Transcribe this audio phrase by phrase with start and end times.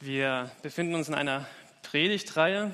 [0.00, 1.44] Wir befinden uns in einer
[1.82, 2.72] Predigtreihe.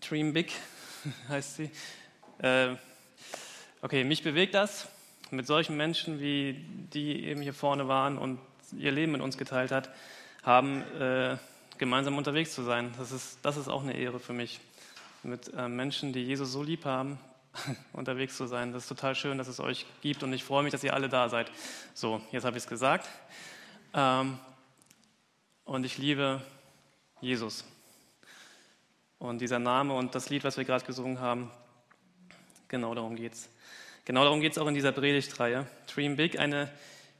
[0.00, 0.52] Dream Big
[1.28, 1.70] heißt sie.
[2.38, 2.76] Äh,
[3.82, 4.86] okay, mich bewegt das,
[5.32, 8.38] mit solchen Menschen, wie die eben hier vorne waren und
[8.78, 9.90] ihr Leben mit uns geteilt hat,
[10.44, 11.36] haben, äh,
[11.78, 12.94] gemeinsam unterwegs zu sein.
[12.96, 14.60] Das ist, das ist auch eine Ehre für mich,
[15.24, 17.18] mit äh, Menschen, die Jesus so lieb haben,
[17.92, 18.72] unterwegs zu sein.
[18.72, 21.08] Das ist total schön, dass es euch gibt und ich freue mich, dass ihr alle
[21.08, 21.50] da seid.
[21.94, 23.08] So, jetzt habe ich es gesagt.
[23.94, 24.38] Ähm,
[25.64, 26.40] und ich liebe
[27.20, 27.64] Jesus.
[29.18, 31.50] Und dieser Name und das Lied, was wir gerade gesungen haben,
[32.68, 33.48] genau darum geht es.
[34.04, 35.66] Genau darum geht es auch in dieser Predigtreihe.
[35.92, 36.70] Dream Big, eine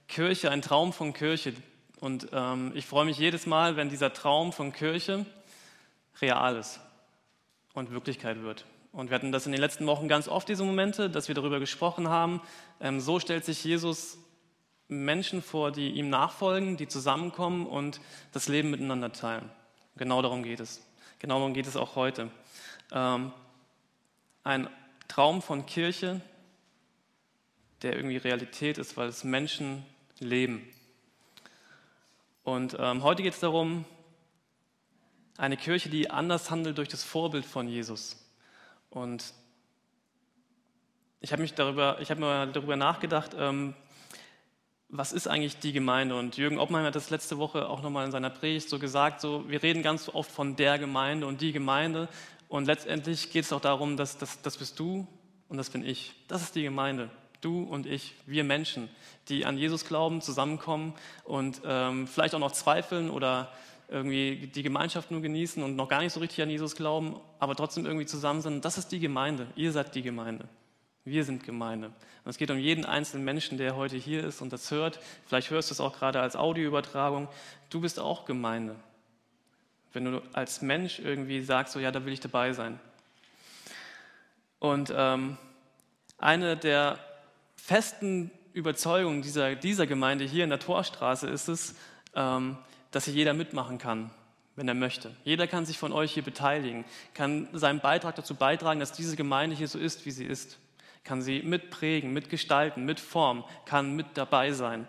[0.07, 1.55] Kirche, ein Traum von Kirche.
[2.01, 5.27] Und ähm, ich freue mich jedes Mal, wenn dieser Traum von Kirche
[6.21, 6.81] real ist
[7.75, 8.65] und Wirklichkeit wird.
[8.93, 11.61] Und wir hatten das in den letzten Wochen ganz oft, diese Momente, dass wir darüber
[11.61, 12.41] gesprochen haben.
[12.81, 14.19] Ähm, so stellt sich Jesus
[14.89, 18.01] Menschen vor, die ihm nachfolgen, die zusammenkommen und
[18.33, 19.51] das Leben miteinander teilen.
[19.97, 20.83] Genau darum geht es.
[21.19, 22.31] Genau darum geht es auch heute.
[22.93, 23.33] Ähm,
[24.45, 24.69] ein
[25.09, 26.21] Traum von Kirche,
[27.83, 29.85] der irgendwie Realität ist, weil es Menschen
[30.21, 30.67] leben.
[32.45, 33.85] Und ähm, heute geht es darum,
[35.37, 38.17] eine Kirche, die anders handelt durch das Vorbild von Jesus.
[38.91, 39.33] Und
[41.21, 43.75] ich habe mich darüber, ich habe mir darüber nachgedacht, ähm,
[44.89, 46.17] was ist eigentlich die Gemeinde?
[46.17, 49.49] Und Jürgen Oppmann hat das letzte Woche auch nochmal in seiner Predigt so gesagt, so,
[49.49, 52.09] wir reden ganz oft von der Gemeinde und die Gemeinde.
[52.49, 55.07] Und letztendlich geht es auch darum, dass das, das bist du
[55.49, 56.15] und das bin ich.
[56.29, 57.11] Das ist die Gemeinde.
[57.43, 58.89] Du und ich, wir Menschen,
[59.29, 63.53] die an Jesus glauben, zusammenkommen und ähm, vielleicht auch noch zweifeln oder
[63.89, 67.57] irgendwie die Gemeinschaft nur genießen und noch gar nicht so richtig an Jesus glauben, aber
[67.57, 68.65] trotzdem irgendwie zusammen sind.
[68.65, 69.47] Das ist die Gemeinde.
[69.57, 70.47] Ihr seid die Gemeinde.
[71.05, 71.89] Wir sind Gemeinde.
[71.89, 75.01] Und es geht um jeden einzelnen Menschen, der heute hier ist und das hört.
[75.27, 77.29] Vielleicht hörst du es auch gerade als Audioübertragung.
[77.71, 78.77] Du bist auch Gemeinde.
[79.95, 82.79] Wenn du als Mensch irgendwie sagst, so ja, da will ich dabei sein.
[84.59, 85.39] Und ähm,
[86.19, 86.99] eine der
[87.57, 91.75] festen Überzeugungen dieser, dieser Gemeinde hier in der Torstraße ist es,
[92.15, 92.59] ähm,
[92.91, 94.11] dass hier jeder mitmachen kann,
[94.57, 95.15] wenn er möchte.
[95.25, 96.85] Jeder kann sich von euch hier beteiligen,
[97.15, 100.59] kann seinen Beitrag dazu beitragen, dass diese Gemeinde hier so ist, wie sie ist
[101.09, 104.87] kann sie mitprägen, mitgestalten, mitformen, kann mit dabei sein.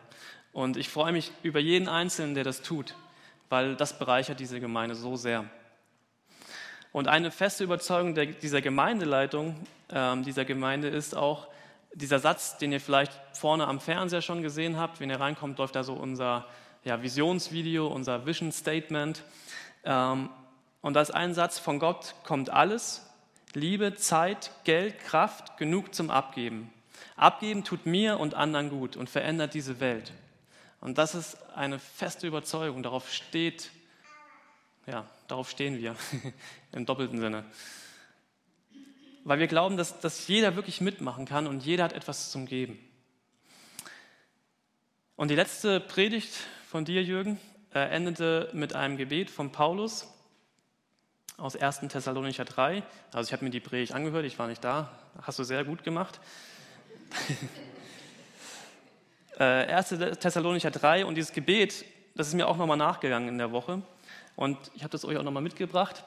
[0.52, 2.94] Und ich freue mich über jeden Einzelnen, der das tut,
[3.48, 5.46] weil das bereichert diese Gemeinde so sehr.
[6.92, 9.56] Und eine feste Überzeugung der, dieser Gemeindeleitung,
[9.88, 11.48] äh, dieser Gemeinde ist auch
[11.94, 15.00] dieser Satz, den ihr vielleicht vorne am Fernseher schon gesehen habt.
[15.00, 16.46] Wenn ihr reinkommt, läuft da so unser
[16.84, 19.24] ja, Visionsvideo, unser Vision Statement.
[19.84, 20.30] Ähm,
[20.82, 23.06] und da ist ein Satz, von Gott kommt alles
[23.54, 26.72] Liebe, Zeit, Geld, Kraft, genug zum Abgeben.
[27.16, 30.14] Abgeben tut mir und anderen gut und verändert diese Welt.
[30.82, 32.84] Und das ist eine feste Überzeugung.
[32.84, 33.72] Darauf steht,
[34.86, 35.96] ja, darauf stehen wir
[36.72, 37.44] im doppelten Sinne.
[39.26, 42.80] Weil wir glauben, dass, dass jeder wirklich mitmachen kann und jeder hat etwas zum Geben.
[45.16, 46.32] Und die letzte Predigt
[46.70, 47.40] von dir, Jürgen,
[47.72, 50.08] endete mit einem Gebet von Paulus,
[51.36, 51.80] aus 1.
[51.90, 52.84] Thessalonicher 3.
[53.12, 54.92] Also ich habe mir die Predigt angehört, ich war nicht da.
[55.20, 56.20] Hast du sehr gut gemacht.
[59.40, 59.92] 1.
[59.94, 63.82] Äh, Thessalonicher 3 und dieses Gebet, das ist mir auch nochmal nachgegangen in der Woche.
[64.36, 66.04] Und ich habe das euch auch nochmal mitgebracht.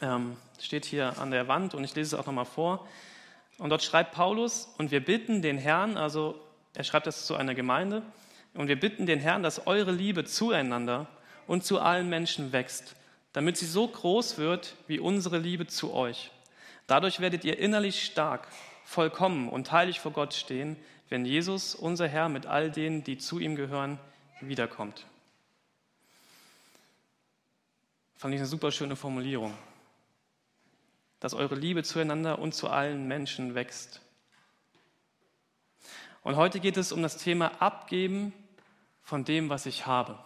[0.00, 2.86] Ähm, steht hier an der Wand und ich lese es auch nochmal vor.
[3.58, 6.40] Und dort schreibt Paulus, und wir bitten den Herrn, also
[6.72, 8.02] er schreibt das zu einer Gemeinde,
[8.54, 11.06] und wir bitten den Herrn, dass eure Liebe zueinander
[11.46, 12.96] und zu allen Menschen wächst
[13.32, 16.30] damit sie so groß wird wie unsere Liebe zu euch.
[16.86, 18.46] Dadurch werdet ihr innerlich stark,
[18.84, 20.76] vollkommen und heilig vor Gott stehen,
[21.08, 23.98] wenn Jesus, unser Herr, mit all denen, die zu ihm gehören,
[24.40, 25.06] wiederkommt.
[28.16, 29.54] Fand ich eine super schöne Formulierung.
[31.20, 34.00] Dass eure Liebe zueinander und zu allen Menschen wächst.
[36.22, 38.32] Und heute geht es um das Thema Abgeben
[39.02, 40.18] von dem, was ich habe.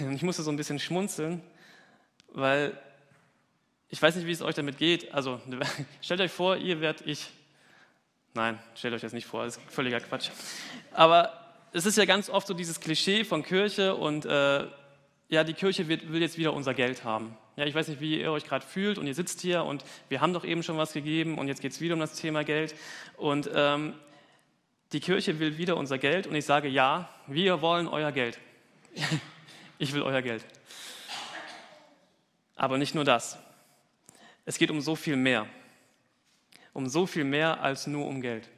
[0.00, 1.42] Und ich musste so ein bisschen schmunzeln,
[2.32, 2.78] weil
[3.88, 5.12] ich weiß nicht, wie es euch damit geht.
[5.14, 5.40] Also
[6.02, 7.30] stellt euch vor, ihr werdet ich.
[8.34, 10.30] Nein, stellt euch das nicht vor, das ist völliger Quatsch.
[10.92, 11.32] Aber
[11.72, 14.66] es ist ja ganz oft so dieses Klischee von Kirche und äh,
[15.28, 17.36] ja, die Kirche wird, will jetzt wieder unser Geld haben.
[17.56, 20.20] Ja, ich weiß nicht, wie ihr euch gerade fühlt und ihr sitzt hier und wir
[20.20, 22.74] haben doch eben schon was gegeben und jetzt geht es wieder um das Thema Geld.
[23.16, 23.94] Und ähm,
[24.92, 28.38] die Kirche will wieder unser Geld und ich sage ja, wir wollen euer Geld.
[29.78, 30.44] ich will euer Geld.
[32.56, 33.38] Aber nicht nur das.
[34.44, 35.46] Es geht um so viel mehr.
[36.72, 38.48] Um so viel mehr als nur um Geld.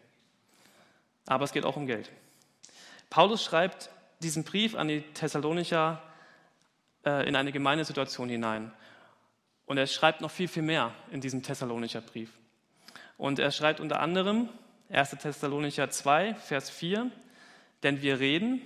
[1.27, 2.11] Aber es geht auch um Geld.
[3.11, 3.91] Paulus schreibt
[4.21, 6.03] diesen Brief an die Thessalonicher
[7.05, 8.73] äh, in eine Gemeindesituation hinein.
[9.67, 12.31] Und er schreibt noch viel, viel mehr in diesem Thessalonicher Brief.
[13.17, 14.49] Und er schreibt unter anderem
[14.91, 15.11] 1.
[15.11, 17.11] Thessalonicher 2, Vers 4,
[17.85, 18.61] denn wir reden,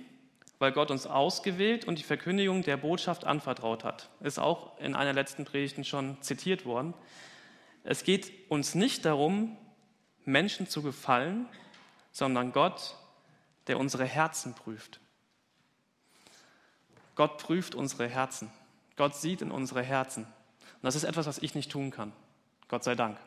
[0.57, 4.09] weil Gott uns ausgewählt und die Verkündigung der Botschaft anvertraut hat.
[4.21, 6.95] Ist auch in einer letzten Predigten schon zitiert worden.
[7.83, 9.55] Es geht uns nicht darum,
[10.23, 11.47] Menschen zu gefallen,
[12.11, 12.95] sondern Gott,
[13.67, 14.99] der unsere Herzen prüft.
[17.13, 18.49] Gott prüft unsere Herzen.
[18.95, 20.23] Gott sieht in unsere Herzen.
[20.23, 22.13] Und das ist etwas, was ich nicht tun kann.
[22.67, 23.19] Gott sei Dank.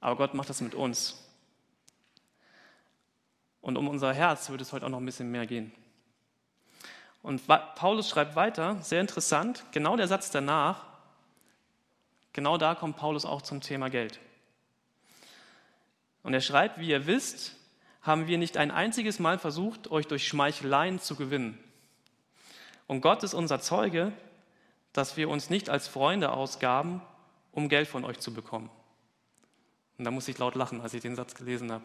[0.00, 1.22] Aber Gott macht das mit uns.
[3.60, 5.72] Und um unser Herz wird es heute auch noch ein bisschen mehr gehen.
[7.22, 7.42] Und
[7.74, 10.84] Paulus schreibt weiter, sehr interessant, genau der Satz danach,
[12.32, 14.20] genau da kommt Paulus auch zum Thema Geld.
[16.22, 17.56] Und er schreibt, wie ihr wisst,
[18.02, 21.58] haben wir nicht ein einziges Mal versucht, euch durch Schmeicheleien zu gewinnen.
[22.86, 24.12] Und Gott ist unser Zeuge,
[24.92, 27.02] dass wir uns nicht als Freunde ausgaben,
[27.50, 28.70] um Geld von euch zu bekommen.
[29.98, 31.84] Und da muss ich laut lachen, als ich den Satz gelesen habe.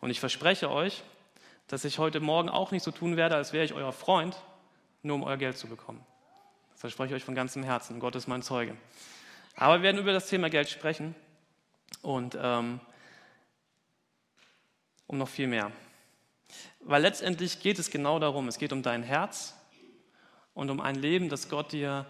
[0.00, 1.02] Und ich verspreche euch,
[1.68, 4.36] dass ich heute Morgen auch nicht so tun werde, als wäre ich euer Freund,
[5.02, 6.04] nur um euer Geld zu bekommen.
[6.72, 8.00] Das verspreche ich euch von ganzem Herzen.
[8.00, 8.76] Gott ist mein Zeuge.
[9.54, 11.14] Aber wir werden über das Thema Geld sprechen
[12.02, 12.80] und ähm,
[15.06, 15.72] um noch viel mehr.
[16.80, 19.54] Weil letztendlich geht es genau darum, es geht um dein Herz
[20.54, 22.06] und um ein Leben, das Gott dir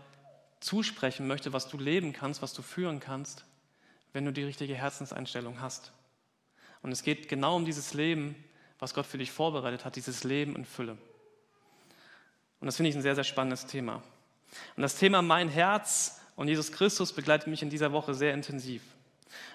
[0.60, 3.44] zusprechen möchte, was du leben kannst, was du führen kannst,
[4.16, 5.92] wenn du die richtige Herzenseinstellung hast.
[6.80, 8.34] Und es geht genau um dieses Leben,
[8.78, 10.96] was Gott für dich vorbereitet hat, dieses Leben in Fülle.
[12.58, 13.96] Und das finde ich ein sehr, sehr spannendes Thema.
[14.74, 18.80] Und das Thema Mein Herz und Jesus Christus begleitet mich in dieser Woche sehr intensiv.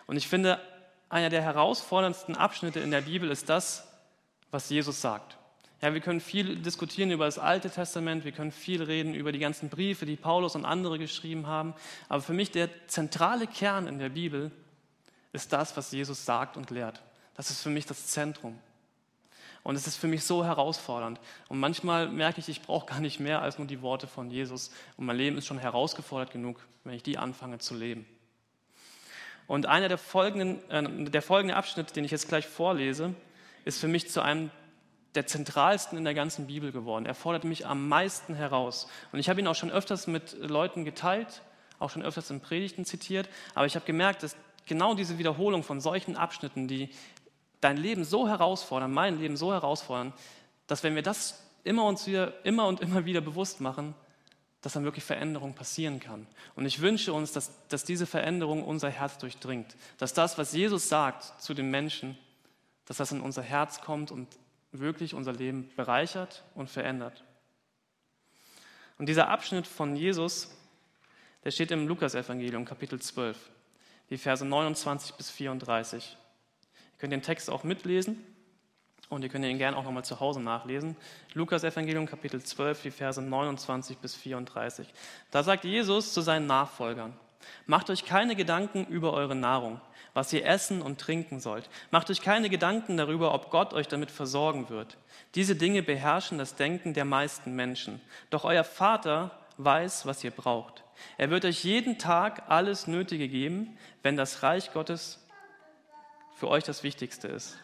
[0.06, 0.62] Und ich finde,
[1.10, 3.88] einer der herausforderndsten Abschnitte in der Bibel ist das,
[4.52, 5.40] was Jesus sagt.
[5.82, 9.40] Ja, wir können viel diskutieren über das Alte Testament, wir können viel reden über die
[9.40, 11.74] ganzen Briefe, die Paulus und andere geschrieben haben.
[12.08, 14.52] Aber für mich der zentrale Kern in der Bibel
[15.34, 17.02] ist das, was Jesus sagt und lehrt.
[17.36, 18.60] Das ist für mich das Zentrum.
[19.64, 21.20] Und es ist für mich so herausfordernd.
[21.48, 24.72] Und manchmal merke ich, ich brauche gar nicht mehr als nur die Worte von Jesus.
[24.98, 28.06] Und mein Leben ist schon herausgefordert genug, wenn ich die anfange zu leben.
[29.48, 33.14] Und einer der folgenden, äh, der folgende Abschnitt, den ich jetzt gleich vorlese,
[33.66, 34.50] ist für mich zu einem
[35.16, 37.06] der zentralsten in der ganzen Bibel geworden.
[37.06, 38.88] Er fordert mich am meisten heraus.
[39.12, 41.42] Und ich habe ihn auch schon öfters mit Leuten geteilt,
[41.80, 43.28] auch schon öfters in Predigten zitiert.
[43.54, 44.36] Aber ich habe gemerkt, dass
[44.66, 46.90] genau diese Wiederholung von solchen Abschnitten, die
[47.60, 50.14] dein Leben so herausfordern, mein Leben so herausfordern,
[50.68, 53.94] dass wenn wir das immer, uns wieder, immer und immer wieder bewusst machen,
[54.62, 56.28] dass dann wirklich Veränderung passieren kann.
[56.56, 59.76] Und ich wünsche uns, dass, dass diese Veränderung unser Herz durchdringt.
[59.98, 62.18] Dass das, was Jesus sagt zu den Menschen,
[62.86, 64.28] dass das in unser Herz kommt und
[64.72, 67.24] wirklich unser Leben bereichert und verändert.
[68.98, 70.56] Und dieser Abschnitt von Jesus,
[71.44, 73.38] der steht im Lukasevangelium, Kapitel 12,
[74.10, 76.18] die Verse 29 bis 34
[77.02, 78.24] könnt den Text auch mitlesen
[79.10, 80.96] und ihr könnt ihn gerne auch nochmal zu Hause nachlesen.
[81.34, 84.88] Lukas Evangelium Kapitel 12, die Verse 29 bis 34.
[85.32, 87.14] Da sagt Jesus zu seinen Nachfolgern,
[87.66, 89.82] macht euch keine Gedanken über eure Nahrung,
[90.14, 91.70] was ihr essen und trinken sollt.
[91.92, 94.98] Macht euch keine Gedanken darüber, ob Gott euch damit versorgen wird.
[95.36, 98.02] Diese Dinge beherrschen das Denken der meisten Menschen.
[98.30, 100.84] Doch euer Vater weiß, was ihr braucht.
[101.18, 105.26] Er wird euch jeden Tag alles Nötige geben, wenn das Reich Gottes
[106.36, 107.58] für euch das Wichtigste ist.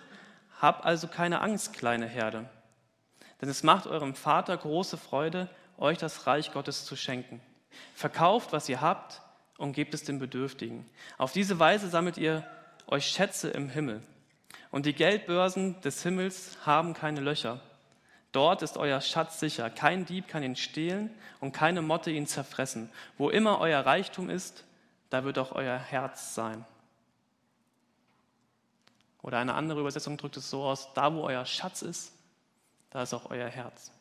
[0.60, 2.50] Habt also keine Angst, kleine Herde,
[3.42, 7.42] denn es macht eurem Vater große Freude, euch das Reich Gottes zu schenken.
[7.94, 9.22] Verkauft, was ihr habt,
[9.58, 10.86] und gebt es den Bedürftigen.
[11.18, 12.46] Auf diese Weise sammelt ihr
[12.88, 14.02] euch Schätze im Himmel.
[14.72, 17.60] Und die Geldbörsen des Himmels haben keine Löcher.
[18.32, 19.70] Dort ist euer Schatz sicher.
[19.70, 21.10] Kein Dieb kann ihn stehlen
[21.40, 22.90] und keine Motte ihn zerfressen.
[23.18, 24.64] Wo immer euer Reichtum ist,
[25.10, 26.66] da wird auch euer Herz sein.
[29.22, 32.14] Oder eine andere Übersetzung drückt es so aus, da wo euer Schatz ist,
[32.92, 33.92] da ist auch euer Herz.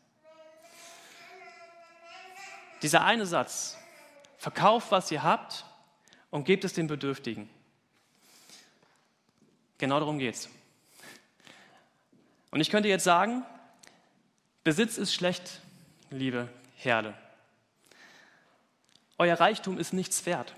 [2.81, 3.77] Dieser eine Satz,
[4.37, 5.65] verkauft, was ihr habt
[6.29, 7.49] und gebt es den Bedürftigen.
[9.77, 10.49] Genau darum geht es.
[12.51, 13.43] Und ich könnte jetzt sagen,
[14.63, 15.61] Besitz ist schlecht,
[16.09, 17.13] liebe Herde.
[19.17, 20.53] Euer Reichtum ist nichts wert.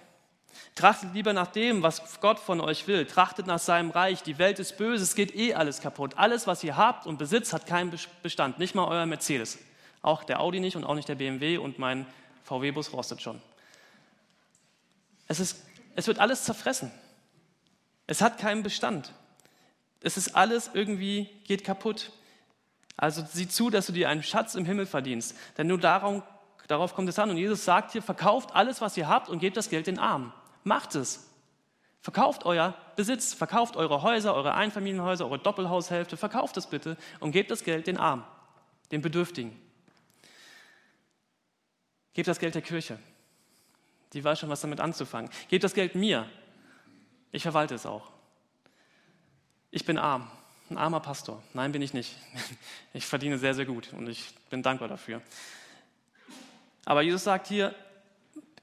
[0.75, 3.05] Trachtet lieber nach dem, was Gott von euch will.
[3.05, 4.23] Trachtet nach seinem Reich.
[4.23, 6.17] Die Welt ist böse, es geht eh alles kaputt.
[6.17, 7.93] Alles, was ihr habt und besitzt, hat keinen
[8.23, 8.59] Bestand.
[8.59, 9.59] Nicht mal euer Mercedes.
[10.01, 12.05] Auch der Audi nicht und auch nicht der BMW und mein
[12.43, 13.41] VW-Bus rostet schon.
[15.29, 15.63] Es, ist,
[15.95, 16.91] es wird alles zerfressen.
[18.07, 19.13] Es hat keinen Bestand.
[20.01, 22.11] Es ist alles irgendwie, geht kaputt.
[22.97, 26.23] Also sieh zu, dass du dir einen Schatz im Himmel verdienst, denn nur darum,
[26.67, 27.29] darauf kommt es an.
[27.29, 30.33] Und Jesus sagt hier, verkauft alles, was ihr habt und gebt das Geld den Armen.
[30.63, 31.27] Macht es.
[32.01, 37.51] Verkauft euer Besitz, verkauft eure Häuser, eure Einfamilienhäuser, eure Doppelhaushälfte, verkauft es bitte und gebt
[37.51, 38.23] das Geld den Armen,
[38.91, 39.55] den Bedürftigen.
[42.13, 42.97] Gebt das Geld der Kirche.
[44.13, 45.29] Die weiß schon, was damit anzufangen.
[45.49, 46.29] Gebt das Geld mir.
[47.31, 48.11] Ich verwalte es auch.
[49.71, 50.29] Ich bin arm,
[50.69, 51.43] ein armer Pastor.
[51.53, 52.15] Nein, bin ich nicht.
[52.93, 55.21] Ich verdiene sehr, sehr gut und ich bin dankbar dafür.
[56.85, 57.75] Aber Jesus sagt hier,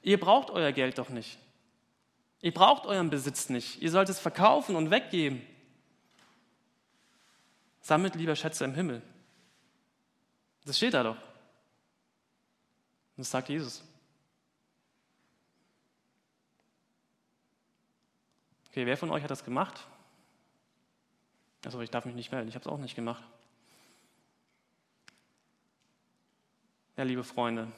[0.01, 1.37] ihr braucht euer Geld doch nicht.
[2.41, 3.81] Ihr braucht euren Besitz nicht.
[3.81, 5.41] Ihr sollt es verkaufen und weggeben.
[7.79, 9.01] Sammelt lieber Schätze im Himmel.
[10.65, 11.17] Das steht da doch.
[13.15, 13.81] Das sagt Jesus.
[18.77, 19.87] Okay, wer von euch hat das gemacht?
[21.65, 23.23] Also ich darf mich nicht melden, ich habe es auch nicht gemacht.
[26.95, 27.71] Ja, liebe Freunde,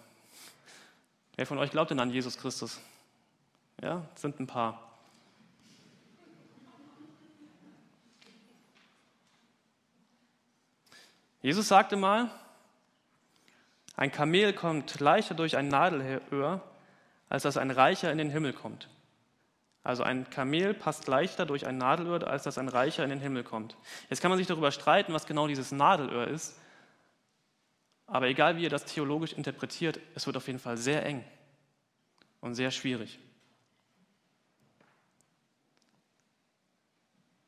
[1.38, 2.82] wer von euch glaubt denn an Jesus Christus?
[3.82, 4.92] Ja, sind ein paar.
[11.42, 12.30] Jesus sagte mal,
[13.96, 16.62] ein Kamel kommt leichter durch ein Nadelöhr,
[17.30, 18.90] als dass ein Reicher in den Himmel kommt.
[19.84, 23.44] Also ein Kamel passt leichter durch ein Nadelöhr, als dass ein Reicher in den Himmel
[23.44, 23.78] kommt.
[24.10, 26.60] Jetzt kann man sich darüber streiten, was genau dieses Nadelöhr ist.
[28.06, 31.24] Aber egal wie ihr das theologisch interpretiert, es wird auf jeden Fall sehr eng
[32.42, 33.20] und sehr schwierig.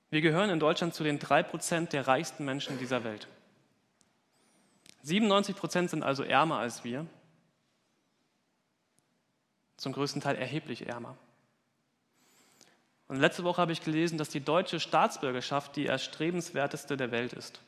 [0.10, 3.28] Wir gehören in Deutschland zu den drei Prozent der reichsten Menschen dieser Welt.
[5.04, 7.08] 97 Prozent sind also ärmer als wir,
[9.78, 11.18] zum größten Teil erheblich ärmer.
[13.12, 17.60] Und letzte Woche habe ich gelesen, dass die deutsche Staatsbürgerschaft die erstrebenswerteste der Welt ist.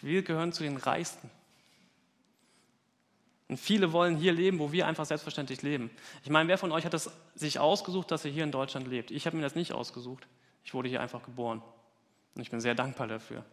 [0.00, 1.28] Wir gehören zu den Reichsten.
[3.48, 5.90] Und viele wollen hier leben, wo wir einfach selbstverständlich leben.
[6.24, 9.10] Ich meine, wer von euch hat es sich ausgesucht, dass er hier in Deutschland lebt?
[9.10, 10.26] Ich habe mir das nicht ausgesucht.
[10.64, 11.60] Ich wurde hier einfach geboren.
[12.34, 13.44] Und ich bin sehr dankbar dafür.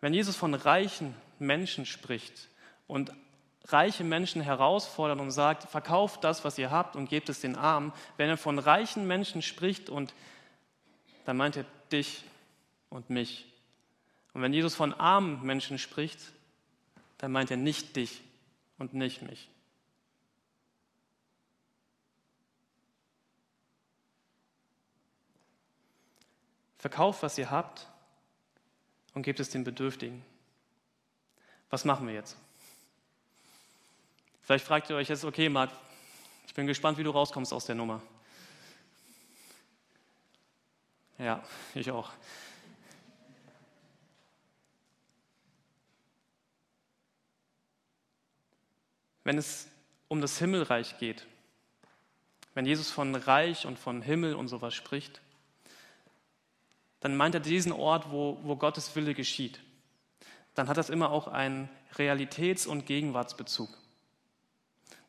[0.00, 2.48] Wenn Jesus von reichen Menschen spricht
[2.92, 3.12] und
[3.64, 7.92] reiche Menschen herausfordert und sagt, verkauft das, was ihr habt und gebt es den Armen,
[8.16, 10.14] wenn er von reichen Menschen spricht und
[11.24, 12.24] dann meint er dich
[12.90, 13.46] und mich
[14.32, 16.32] und wenn Jesus von armen Menschen spricht,
[17.18, 18.22] dann meint er nicht dich
[18.78, 19.48] und nicht mich.
[26.78, 27.86] Verkauft, was ihr habt
[29.14, 30.24] und gebt es den Bedürftigen.
[31.70, 32.36] Was machen wir jetzt?
[34.42, 35.70] Vielleicht fragt ihr euch jetzt, okay, Marc,
[36.46, 38.02] ich bin gespannt, wie du rauskommst aus der Nummer.
[41.18, 41.42] Ja,
[41.74, 42.10] ich auch.
[49.24, 49.68] Wenn es
[50.08, 51.26] um das Himmelreich geht,
[52.54, 55.20] wenn Jesus von Reich und von Himmel und sowas spricht,
[57.00, 59.60] dann meint er diesen Ort, wo, wo Gottes Wille geschieht.
[60.54, 63.81] Dann hat das immer auch einen Realitäts- und Gegenwartsbezug.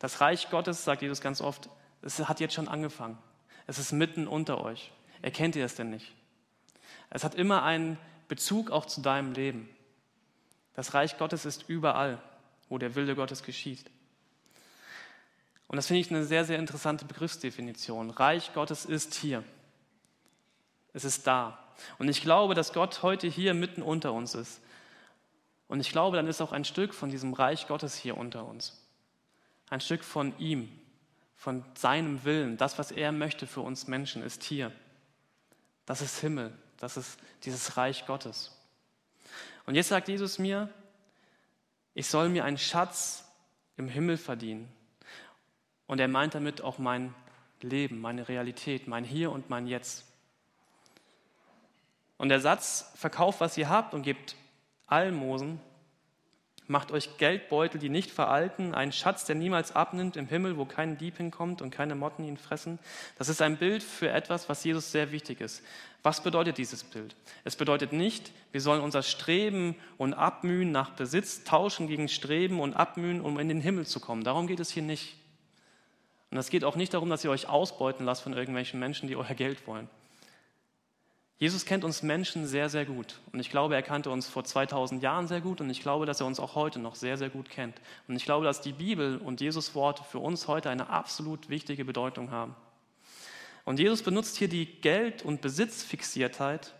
[0.03, 1.69] Das Reich Gottes, sagt Jesus ganz oft,
[2.01, 3.17] es hat jetzt schon angefangen.
[3.67, 4.91] Es ist mitten unter euch.
[5.21, 6.11] Erkennt ihr es denn nicht?
[7.09, 9.69] Es hat immer einen Bezug auch zu deinem Leben.
[10.73, 12.21] Das Reich Gottes ist überall,
[12.67, 13.89] wo der Wille Gottes geschieht.
[15.69, 18.09] Und das finde ich eine sehr, sehr interessante Begriffsdefinition.
[18.09, 19.41] Reich Gottes ist hier.
[20.91, 21.57] Es ist da.
[21.97, 24.59] Und ich glaube, dass Gott heute hier mitten unter uns ist.
[25.69, 28.82] Und ich glaube, dann ist auch ein Stück von diesem Reich Gottes hier unter uns.
[29.73, 30.69] Ein Stück von ihm,
[31.35, 34.71] von seinem Willen, das, was er möchte für uns Menschen, ist hier.
[35.87, 38.55] Das ist Himmel, das ist dieses Reich Gottes.
[39.65, 40.69] Und jetzt sagt Jesus mir,
[41.95, 43.27] ich soll mir einen Schatz
[43.75, 44.71] im Himmel verdienen.
[45.87, 47.15] Und er meint damit auch mein
[47.59, 50.05] Leben, meine Realität, mein Hier und mein Jetzt.
[52.17, 54.35] Und der Satz, verkauft, was ihr habt und gebt
[54.85, 55.59] Almosen,
[56.67, 60.97] macht euch Geldbeutel, die nicht veralten, einen Schatz, der niemals abnimmt im Himmel, wo kein
[60.97, 62.79] Dieb hinkommt und keine Motten ihn fressen.
[63.17, 65.63] Das ist ein Bild für etwas, was Jesus sehr wichtig ist.
[66.03, 67.15] Was bedeutet dieses Bild?
[67.43, 72.73] Es bedeutet nicht, wir sollen unser Streben und Abmühen nach Besitz tauschen gegen Streben und
[72.73, 74.23] Abmühen, um in den Himmel zu kommen.
[74.23, 75.15] Darum geht es hier nicht.
[76.29, 79.15] Und es geht auch nicht darum, dass ihr euch ausbeuten lasst von irgendwelchen Menschen, die
[79.15, 79.87] euer Geld wollen.
[81.39, 83.19] Jesus kennt uns Menschen sehr, sehr gut.
[83.31, 85.61] Und ich glaube, er kannte uns vor 2000 Jahren sehr gut.
[85.61, 87.81] Und ich glaube, dass er uns auch heute noch sehr, sehr gut kennt.
[88.07, 91.85] Und ich glaube, dass die Bibel und Jesus Worte für uns heute eine absolut wichtige
[91.85, 92.55] Bedeutung haben.
[93.65, 96.73] Und Jesus benutzt hier die Geld- und Besitzfixiertheit,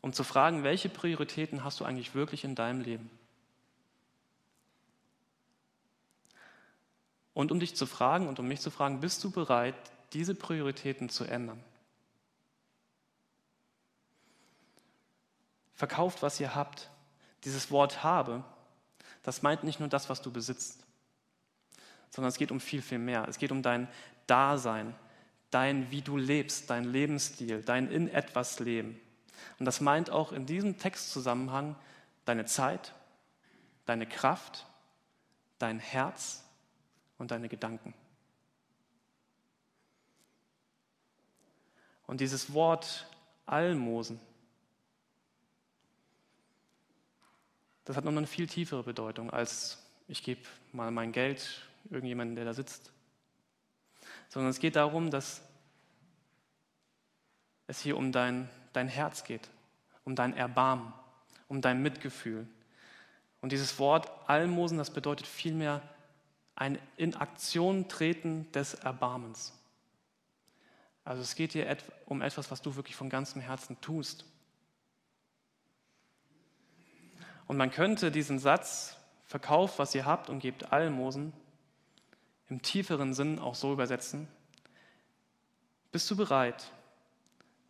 [0.00, 3.10] um zu fragen, welche Prioritäten hast du eigentlich wirklich in deinem Leben?
[7.34, 9.76] Und um dich zu fragen und um mich zu fragen, bist du bereit,
[10.12, 11.62] diese Prioritäten zu ändern?
[15.78, 16.90] Verkauft, was ihr habt.
[17.44, 18.42] Dieses Wort habe,
[19.22, 20.84] das meint nicht nur das, was du besitzt,
[22.10, 23.28] sondern es geht um viel, viel mehr.
[23.28, 23.86] Es geht um dein
[24.26, 24.92] Dasein,
[25.52, 29.00] dein, wie du lebst, dein Lebensstil, dein in etwas Leben.
[29.60, 31.76] Und das meint auch in diesem Textzusammenhang
[32.24, 32.92] deine Zeit,
[33.86, 34.66] deine Kraft,
[35.60, 36.42] dein Herz
[37.18, 37.94] und deine Gedanken.
[42.08, 43.06] Und dieses Wort
[43.46, 44.18] Almosen,
[47.88, 49.78] das hat noch eine viel tiefere Bedeutung als
[50.08, 50.42] ich gebe
[50.72, 52.92] mal mein Geld irgendjemanden, der da sitzt.
[54.28, 55.42] Sondern es geht darum, dass
[57.66, 59.48] es hier um dein, dein Herz geht,
[60.04, 60.92] um dein Erbarmen,
[61.48, 62.46] um dein Mitgefühl.
[63.40, 65.82] Und dieses Wort Almosen, das bedeutet vielmehr
[66.56, 69.54] ein in Aktion treten des Erbarmens.
[71.04, 74.26] Also es geht hier um etwas, was du wirklich von ganzem Herzen tust.
[77.48, 81.32] Und man könnte diesen Satz, verkauft, was ihr habt und gebt Almosen,
[82.48, 84.26] im tieferen Sinn auch so übersetzen.
[85.92, 86.70] Bist du bereit,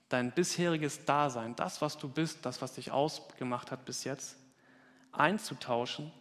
[0.09, 4.37] dein bisheriges Dasein, das, was du bist, das, was dich ausgemacht hat bis jetzt,
[5.11, 6.13] einzutauschen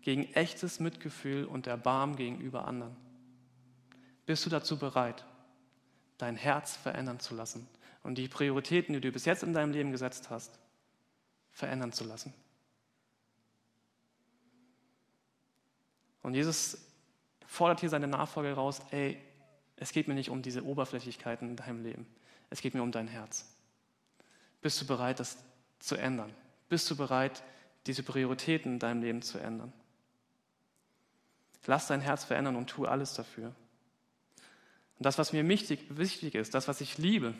[0.00, 2.96] gegen echtes Mitgefühl und Erbarmen gegenüber anderen?
[4.24, 5.24] Bist du dazu bereit,
[6.16, 7.68] dein Herz verändern zu lassen
[8.02, 10.58] und die Prioritäten, die du bis jetzt in deinem Leben gesetzt hast,
[11.54, 12.34] verändern zu lassen?
[16.22, 16.78] Und Jesus
[17.46, 19.20] fordert hier seine Nachfolger raus, ey,
[19.76, 22.06] es geht mir nicht um diese Oberflächlichkeiten in deinem Leben.
[22.50, 23.46] Es geht mir um dein Herz.
[24.60, 25.38] Bist du bereit, das
[25.78, 26.32] zu ändern?
[26.68, 27.42] Bist du bereit,
[27.86, 29.72] diese Prioritäten in deinem Leben zu ändern?
[31.66, 33.54] Lass dein Herz verändern und tu alles dafür.
[34.98, 37.34] Und das, was mir wichtig, wichtig ist, das, was ich liebe,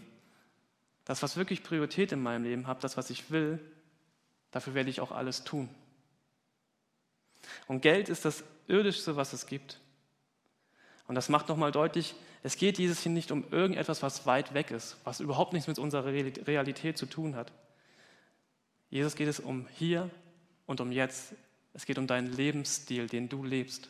[1.05, 3.61] das, was wirklich Priorität in meinem Leben hat, das, was ich will,
[4.55, 5.69] dafür werde ich auch alles tun.
[7.67, 9.81] Und Geld ist das Irdischste, was es gibt.
[11.09, 12.15] Und das macht nochmal deutlich,
[12.45, 15.79] es geht dieses hier nicht um irgendetwas, was weit weg ist, was überhaupt nichts mit
[15.79, 17.51] unserer Realität zu tun hat.
[18.91, 20.09] Jesus geht es um hier
[20.67, 21.35] und um jetzt.
[21.73, 23.89] Es geht um deinen Lebensstil, den du lebst.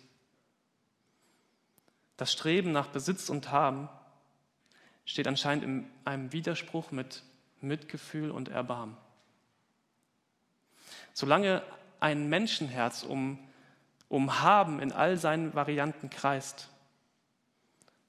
[2.16, 3.90] Das Streben nach Besitz und Haben
[5.04, 7.22] steht anscheinend in einem Widerspruch mit
[7.60, 8.96] Mitgefühl und Erbarmen.
[11.14, 11.62] Solange
[12.00, 13.38] ein Menschenherz um,
[14.08, 16.68] um Haben in all seinen Varianten kreist,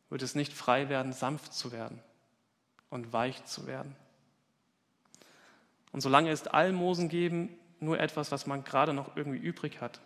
[0.09, 2.01] wird es nicht frei werden, sanft zu werden
[2.89, 3.95] und weich zu werden.
[5.91, 10.01] Und solange ist Almosen geben nur etwas, was man gerade noch irgendwie übrig hat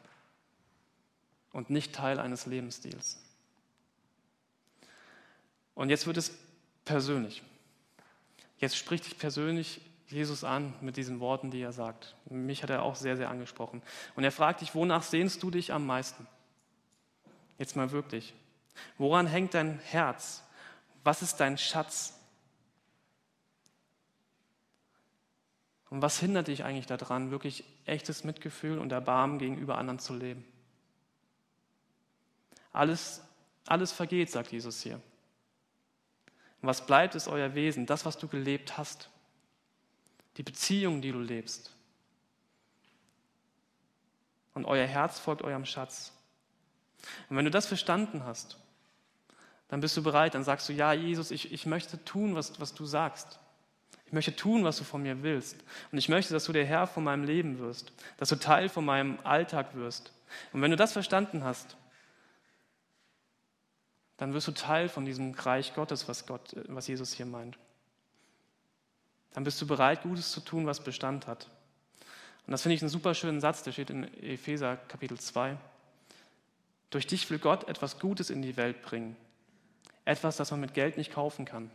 [1.51, 3.17] und nicht Teil eines Lebensstils.
[5.73, 6.37] Und jetzt wird es
[6.83, 7.41] persönlich.
[8.57, 12.15] Jetzt spricht dich persönlich Jesus an mit diesen Worten, die er sagt.
[12.29, 13.81] Mich hat er auch sehr, sehr angesprochen.
[14.15, 16.27] Und er fragt dich, wonach sehnst du dich am meisten?
[17.57, 18.33] Jetzt mal wirklich.
[18.97, 20.43] Woran hängt dein Herz?
[21.03, 22.19] Was ist dein Schatz?
[25.89, 30.45] Und was hindert dich eigentlich daran, wirklich echtes Mitgefühl und Erbarmen gegenüber anderen zu leben?
[32.71, 33.21] Alles,
[33.65, 35.01] alles vergeht, sagt Jesus hier.
[36.61, 39.09] Was bleibt, ist euer Wesen, das, was du gelebt hast,
[40.39, 41.75] die Beziehung, die du lebst.
[44.53, 46.13] Und euer Herz folgt eurem Schatz.
[47.29, 48.57] Und wenn du das verstanden hast,
[49.67, 52.73] dann bist du bereit, dann sagst du, ja, Jesus, ich, ich möchte tun, was, was
[52.73, 53.37] du sagst.
[54.05, 55.57] Ich möchte tun, was du von mir willst.
[55.91, 58.85] Und ich möchte, dass du der Herr von meinem Leben wirst, dass du Teil von
[58.85, 60.13] meinem Alltag wirst.
[60.53, 61.75] Und wenn du das verstanden hast,
[64.15, 67.59] dann wirst du Teil von diesem Reich Gottes, was, Gott, was Jesus hier meint.
[69.33, 71.49] Dann bist du bereit, Gutes zu tun, was Bestand hat.
[72.45, 75.57] Und das finde ich einen super schönen Satz, der steht in Epheser Kapitel 2.
[76.89, 79.15] Durch dich will Gott etwas Gutes in die Welt bringen,
[80.05, 81.69] etwas, das man mit Geld nicht kaufen kann.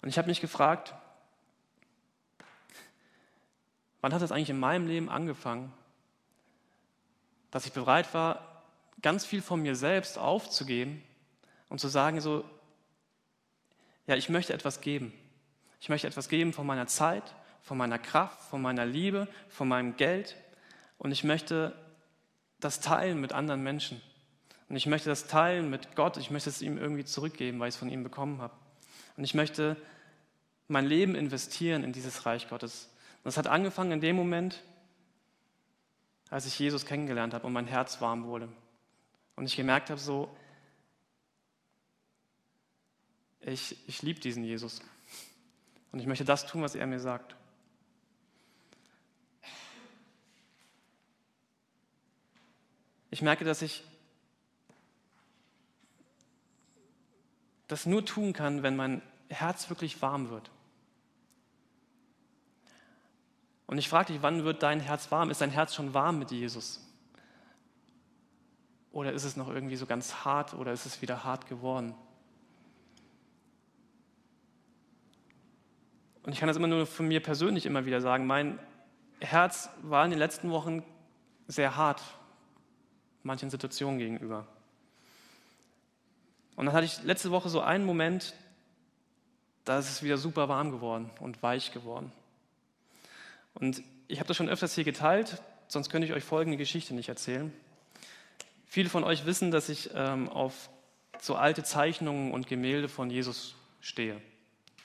[0.00, 0.94] Und ich habe mich gefragt,
[4.00, 5.72] wann hat es eigentlich in meinem Leben angefangen,
[7.50, 8.62] dass ich bereit war,
[9.02, 11.02] ganz viel von mir selbst aufzugeben
[11.68, 12.44] und zu sagen, so,
[14.08, 15.12] ja, ich möchte etwas geben.
[15.80, 17.22] Ich möchte etwas geben von meiner Zeit,
[17.62, 20.34] von meiner Kraft, von meiner Liebe, von meinem Geld
[20.96, 21.72] und ich möchte
[22.58, 24.00] das teilen mit anderen Menschen.
[24.68, 26.16] Und ich möchte das teilen mit Gott.
[26.16, 28.54] Ich möchte es ihm irgendwie zurückgeben, weil ich es von ihm bekommen habe.
[29.16, 29.76] Und ich möchte
[30.66, 32.90] mein Leben investieren in dieses Reich Gottes.
[33.18, 34.62] Und das hat angefangen in dem Moment,
[36.30, 38.48] als ich Jesus kennengelernt habe und mein Herz warm wurde.
[39.36, 40.34] Und ich gemerkt habe, so,
[43.40, 44.80] ich, ich liebe diesen Jesus.
[45.92, 47.34] Und ich möchte das tun, was er mir sagt.
[53.10, 53.84] Ich merke, dass ich
[57.66, 60.50] das nur tun kann, wenn mein Herz wirklich warm wird.
[63.66, 65.30] Und ich frage dich, wann wird dein Herz warm?
[65.30, 66.80] Ist dein Herz schon warm mit Jesus?
[68.92, 71.94] Oder ist es noch irgendwie so ganz hart oder ist es wieder hart geworden?
[76.28, 78.26] Und ich kann das immer nur von mir persönlich immer wieder sagen.
[78.26, 78.58] Mein
[79.18, 80.84] Herz war in den letzten Wochen
[81.46, 82.02] sehr hart
[83.22, 84.46] manchen Situationen gegenüber.
[86.54, 88.34] Und dann hatte ich letzte Woche so einen Moment,
[89.64, 92.12] da ist es wieder super warm geworden und weich geworden.
[93.54, 97.08] Und ich habe das schon öfters hier geteilt, sonst könnte ich euch folgende Geschichte nicht
[97.08, 97.50] erzählen.
[98.66, 100.68] Viele von euch wissen, dass ich ähm, auf
[101.22, 104.20] so alte Zeichnungen und Gemälde von Jesus stehe.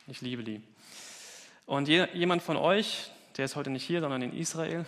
[0.07, 0.61] Ich liebe die.
[1.65, 4.85] Und je, jemand von euch, der ist heute nicht hier, sondern in Israel,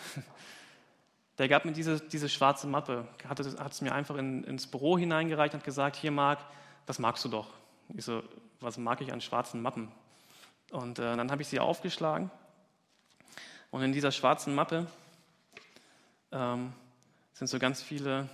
[1.38, 4.98] der gab mir diese, diese schwarze Mappe, hat, hat es mir einfach in, ins Büro
[4.98, 6.40] hineingereicht und gesagt, hier Marc,
[6.86, 7.50] das magst du doch.
[7.96, 8.24] Ich so,
[8.60, 9.92] was mag ich an schwarzen Mappen?
[10.72, 12.32] Und äh, dann habe ich sie aufgeschlagen
[13.76, 14.88] und in dieser schwarzen Mappe
[16.32, 16.74] ähm,
[17.34, 18.30] sind so ganz viele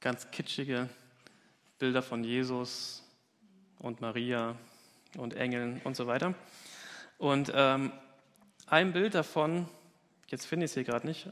[0.00, 0.88] ganz kitschige
[1.78, 3.02] Bilder von Jesus
[3.78, 4.56] und Maria
[5.16, 6.34] und Engeln und so weiter.
[7.18, 7.92] Und ähm,
[8.66, 9.68] ein Bild davon,
[10.28, 11.28] jetzt finde ich es hier gerade nicht,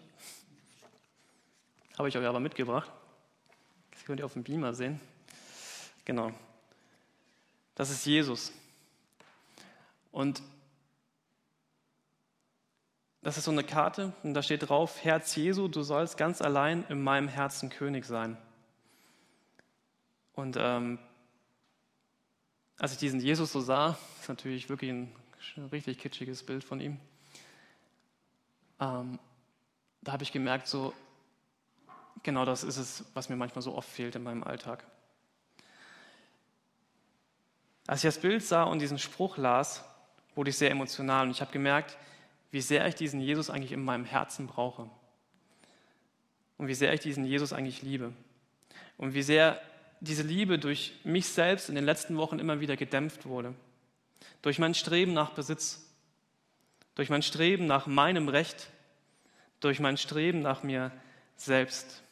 [1.99, 2.91] habe ich euch aber mitgebracht.
[3.93, 5.01] Das könnt ihr auf dem Beamer sehen.
[6.05, 6.33] Genau.
[7.75, 8.53] Das ist Jesus.
[10.13, 10.43] Und
[13.23, 16.85] das ist so eine Karte und da steht drauf, Herz Jesu, du sollst ganz allein
[16.91, 18.37] in meinem Herzen König sein.
[20.35, 20.99] Und ähm,
[22.77, 25.11] als ich diesen Jesus so sah, ist natürlich wirklich ein,
[25.57, 26.99] ein richtig kitschiges Bild von ihm,
[28.81, 29.19] ähm,
[30.03, 30.93] da habe ich gemerkt, so
[32.23, 34.85] genau das ist es, was mir manchmal so oft fehlt in meinem Alltag.
[37.87, 39.85] Als ich das Bild sah und diesen Spruch las,
[40.35, 41.97] wurde ich sehr emotional und ich habe gemerkt,
[42.51, 44.89] wie sehr ich diesen Jesus eigentlich in meinem Herzen brauche.
[46.57, 48.13] Und wie sehr ich diesen Jesus eigentlich liebe.
[48.97, 49.61] Und wie sehr
[50.01, 53.55] diese Liebe durch mich selbst in den letzten Wochen immer wieder gedämpft wurde.
[54.43, 55.85] Durch mein Streben nach Besitz,
[56.95, 58.69] durch mein Streben nach meinem Recht,
[59.61, 60.93] durch mein Streben nach mir
[61.37, 62.03] selbst.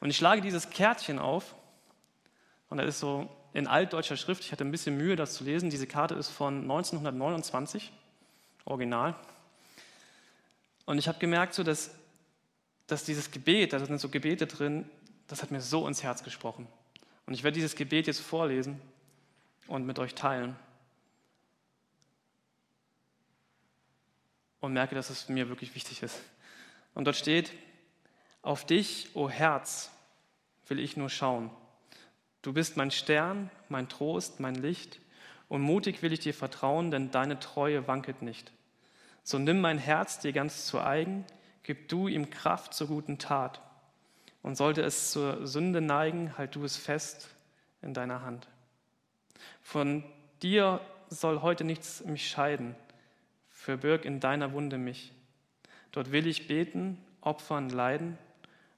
[0.00, 1.54] Und ich schlage dieses Kärtchen auf
[2.68, 5.70] und da ist so in altdeutscher Schrift, ich hatte ein bisschen Mühe, das zu lesen.
[5.70, 7.90] Diese Karte ist von 1929,
[8.66, 9.14] original.
[10.84, 11.90] Und ich habe gemerkt, so, dass,
[12.86, 14.88] dass dieses Gebet, da sind so Gebete drin,
[15.26, 16.68] das hat mir so ins Herz gesprochen.
[17.24, 18.80] Und ich werde dieses Gebet jetzt vorlesen
[19.66, 20.54] und mit euch teilen.
[24.60, 26.18] Und merke, dass es mir wirklich wichtig ist.
[26.94, 27.52] Und dort steht,
[28.42, 29.90] auf dich, o oh Herz,
[30.68, 31.50] will ich nur schauen.
[32.42, 35.00] Du bist mein Stern, mein Trost, mein Licht,
[35.48, 38.52] und mutig will ich dir vertrauen, denn deine Treue wanket nicht.
[39.22, 41.24] So nimm mein Herz dir ganz zu eigen,
[41.62, 43.60] gib du ihm Kraft zur guten Tat.
[44.42, 47.28] Und sollte es zur Sünde neigen, halt du es fest
[47.82, 48.46] in deiner Hand.
[49.62, 50.04] Von
[50.42, 52.76] dir soll heute nichts mich scheiden,
[53.66, 55.12] verbirg in deiner Wunde mich.
[55.90, 58.16] Dort will ich beten, opfern, leiden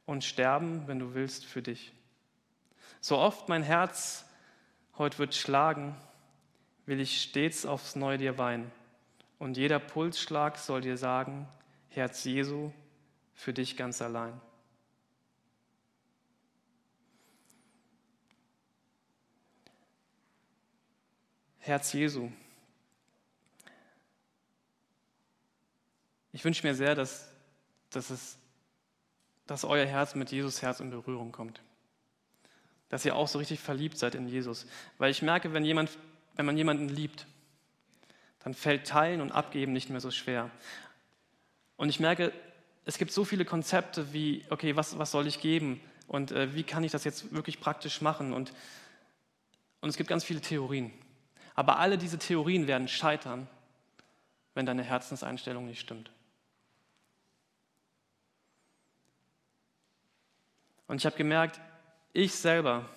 [0.06, 1.92] und sterben, wenn du willst, für dich.
[3.02, 4.24] So oft mein Herz
[4.96, 5.94] heute wird schlagen,
[6.86, 8.72] will ich stets aufs Neue dir weinen
[9.38, 11.46] und jeder Pulsschlag soll dir sagen,
[11.90, 12.72] Herz Jesu,
[13.34, 14.40] für dich ganz allein.
[21.58, 22.30] Herz Jesu.
[26.38, 27.26] Ich wünsche mir sehr, dass,
[27.90, 28.38] dass, es,
[29.48, 31.60] dass euer Herz mit Jesus Herz in Berührung kommt.
[32.90, 34.64] Dass ihr auch so richtig verliebt seid in Jesus.
[34.98, 35.90] Weil ich merke, wenn, jemand,
[36.36, 37.26] wenn man jemanden liebt,
[38.44, 40.48] dann fällt Teilen und Abgeben nicht mehr so schwer.
[41.76, 42.32] Und ich merke,
[42.84, 46.62] es gibt so viele Konzepte wie, okay, was, was soll ich geben und äh, wie
[46.62, 48.32] kann ich das jetzt wirklich praktisch machen?
[48.32, 48.52] Und,
[49.80, 50.92] und es gibt ganz viele Theorien.
[51.56, 53.48] Aber alle diese Theorien werden scheitern,
[54.54, 56.12] wenn deine Herzenseinstellung nicht stimmt.
[60.88, 61.60] Und ich habe gemerkt,
[62.12, 62.88] ich selber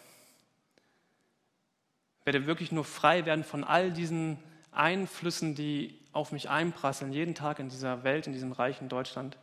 [2.24, 4.40] werde wirklich nur frei werden von all diesen
[4.72, 9.38] Einflüssen, die auf mich einprasseln, jeden Tag in dieser Welt, in diesem reichen Deutschland.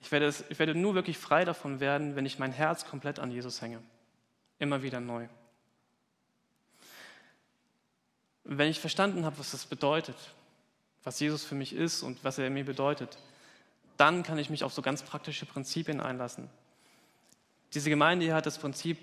[0.00, 3.18] Ich werde, es, ich werde nur wirklich frei davon werden, wenn ich mein Herz komplett
[3.18, 3.82] an Jesus hänge.
[4.58, 5.28] Immer wieder neu.
[8.44, 10.16] Wenn ich verstanden habe, was das bedeutet,
[11.04, 13.18] was Jesus für mich ist und was er mir bedeutet,
[13.96, 16.48] dann kann ich mich auf so ganz praktische Prinzipien einlassen.
[17.74, 18.98] Diese Gemeinde hier hat das Prinzip,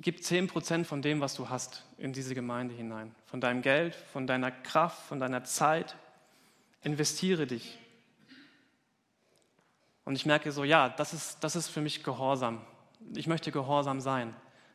[0.00, 3.14] gib 10% von dem, was du hast, in diese Gemeinde hinein.
[3.26, 5.96] Von deinem Geld, von deiner Kraft, von deiner Zeit.
[6.82, 7.78] Investiere dich.
[10.04, 12.60] Und ich merke so, ja, das ist, das ist für mich Gehorsam.
[13.14, 14.34] Ich möchte gehorsam sein.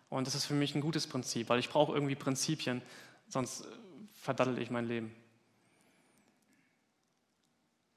[0.10, 2.82] Und das ist für mich ein gutes Prinzip, weil ich brauche irgendwie Prinzipien,
[3.28, 3.68] sonst
[4.16, 5.14] verdattel ich mein Leben.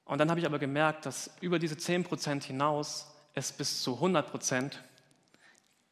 [0.05, 4.73] Und dann habe ich aber gemerkt, dass über diese 10% hinaus es bis zu 100%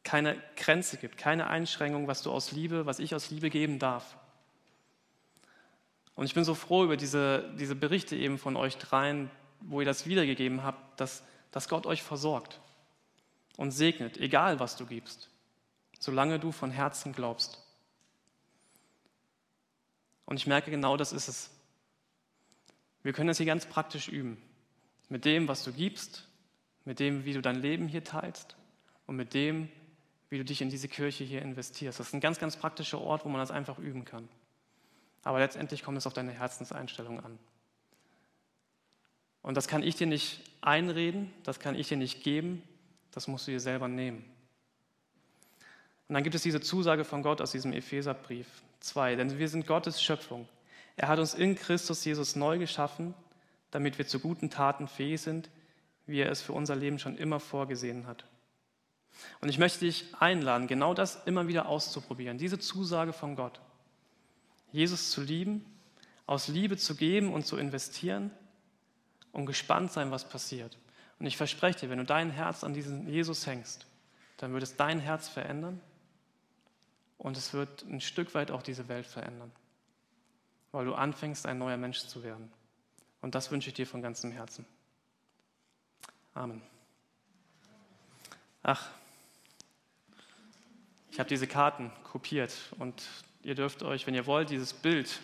[0.03, 4.17] keine Grenze gibt, keine Einschränkung, was du aus Liebe, was ich aus Liebe geben darf.
[6.15, 9.31] Und ich bin so froh über diese, diese Berichte eben von euch dreien,
[9.61, 12.59] wo ihr das wiedergegeben habt, dass, dass Gott euch versorgt
[13.57, 15.29] und segnet, egal was du gibst,
[15.99, 17.63] solange du von Herzen glaubst.
[20.25, 21.51] Und ich merke, genau das ist es.
[23.01, 24.41] Wir können das hier ganz praktisch üben.
[25.07, 26.27] Mit dem, was du gibst,
[26.85, 28.55] mit dem, wie du dein Leben hier teilst
[29.07, 29.69] und mit dem,
[30.29, 31.99] wie du dich in diese Kirche hier investierst.
[31.99, 34.29] Das ist ein ganz, ganz praktischer Ort, wo man das einfach üben kann.
[35.23, 37.39] Aber letztendlich kommt es auf deine Herzenseinstellung an.
[39.41, 42.61] Und das kann ich dir nicht einreden, das kann ich dir nicht geben,
[43.11, 44.23] das musst du dir selber nehmen.
[46.07, 48.47] Und dann gibt es diese Zusage von Gott aus diesem Epheserbrief
[48.81, 50.47] 2, denn wir sind Gottes Schöpfung.
[50.95, 53.13] Er hat uns in Christus Jesus neu geschaffen,
[53.71, 55.49] damit wir zu guten Taten fähig sind,
[56.07, 58.25] wie er es für unser Leben schon immer vorgesehen hat.
[59.41, 63.59] Und ich möchte dich einladen, genau das immer wieder auszuprobieren, diese Zusage von Gott.
[64.71, 65.65] Jesus zu lieben,
[66.25, 68.31] aus Liebe zu geben und zu investieren
[69.31, 70.77] und gespannt sein, was passiert.
[71.19, 73.85] Und ich verspreche dir, wenn du dein Herz an diesen Jesus hängst,
[74.37, 75.81] dann wird es dein Herz verändern
[77.17, 79.51] und es wird ein Stück weit auch diese Welt verändern,
[80.71, 82.51] weil du anfängst, ein neuer Mensch zu werden.
[83.21, 84.65] Und das wünsche ich dir von ganzem Herzen.
[86.33, 86.61] Amen.
[88.63, 88.89] Ach,
[91.19, 92.93] ich habe diese Karten kopiert und
[93.43, 95.19] ihr dürft euch, wenn ihr wollt, dieses Bild,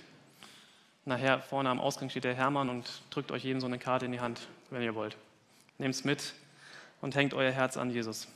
[1.06, 4.12] nachher vorne am Ausgang steht der Hermann und drückt euch jedem so eine Karte in
[4.12, 5.16] die Hand, wenn ihr wollt.
[5.78, 6.34] Nehmt es mit
[7.00, 8.28] und hängt euer Herz an Jesus.